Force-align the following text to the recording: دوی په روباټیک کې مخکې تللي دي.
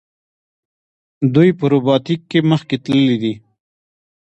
دوی 1.33 1.49
په 1.59 1.65
روباټیک 1.73 2.21
کې 2.31 2.39
مخکې 2.51 2.75
تللي 2.83 3.15
دي. 3.23 3.33